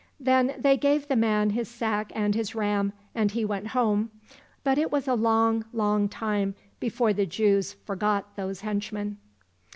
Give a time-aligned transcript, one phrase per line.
[0.19, 4.09] Then they gave the man his sack and his ram, and he went home,
[4.63, 9.17] but it was a long, long time before the Jews forgot those henchmen.